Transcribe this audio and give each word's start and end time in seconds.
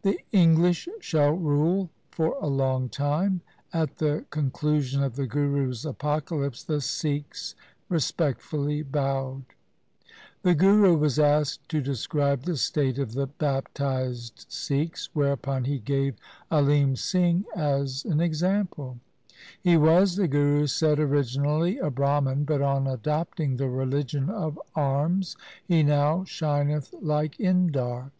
1 0.00 0.14
The 0.14 0.20
English 0.32 0.88
shall 1.00 1.32
rule 1.32 1.90
for 2.10 2.34
a 2.40 2.46
long 2.46 2.88
time.' 2.88 3.42
2 3.72 3.78
At 3.78 3.96
the 3.98 4.24
con 4.30 4.50
clusion 4.50 5.04
of 5.04 5.16
the 5.16 5.26
Guru's 5.26 5.84
apocalypse 5.84 6.64
the 6.64 6.80
Sikhs 6.80 7.54
respect 7.90 8.40
fully 8.40 8.80
bowed. 8.80 9.44
The 10.40 10.54
Guru 10.54 10.96
was 10.96 11.18
asked 11.18 11.68
to 11.68 11.82
describe 11.82 12.44
the. 12.44 12.56
state 12.56 12.98
of 12.98 13.12
the 13.12 13.26
baptized 13.26 14.46
Sikhs, 14.48 15.10
whereupon 15.12 15.64
he 15.64 15.78
gave 15.78 16.14
Alim 16.50 16.96
Singh 16.96 17.44
as 17.54 18.06
an 18.06 18.18
example.' 18.18 18.98
He 19.62 19.76
was', 19.76 20.16
the 20.16 20.26
Guru 20.26 20.68
said,' 20.68 20.98
originally 20.98 21.76
a 21.76 21.90
Brahman, 21.90 22.44
but 22.44 22.62
on 22.62 22.86
adopting 22.86 23.58
the 23.58 23.68
religion 23.68 24.30
of 24.30 24.58
arms 24.74 25.36
he 25.68 25.82
now 25.82 26.24
shineth 26.24 26.94
like 27.02 27.36
Indar. 27.36 28.10